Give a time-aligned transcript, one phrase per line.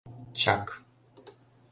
[0.39, 0.65] —Чак...